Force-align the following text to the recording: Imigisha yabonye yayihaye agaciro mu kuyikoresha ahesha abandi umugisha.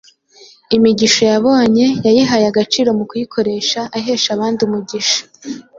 Imigisha 0.75 1.23
yabonye 1.33 1.85
yayihaye 2.05 2.45
agaciro 2.51 2.89
mu 2.97 3.03
kuyikoresha 3.09 3.79
ahesha 3.97 4.29
abandi 4.35 4.59
umugisha. 4.67 5.19